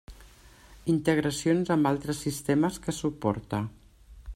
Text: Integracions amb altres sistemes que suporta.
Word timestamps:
Integracions 0.93 1.71
amb 1.77 1.91
altres 1.91 2.25
sistemes 2.29 2.83
que 2.87 2.97
suporta. 3.05 3.63